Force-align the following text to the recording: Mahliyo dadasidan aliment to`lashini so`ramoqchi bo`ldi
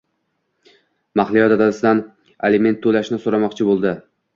Mahliyo 1.21 1.45
dadasidan 1.55 2.03
aliment 2.51 2.85
to`lashini 2.89 3.25
so`ramoqchi 3.25 3.75
bo`ldi 3.75 3.99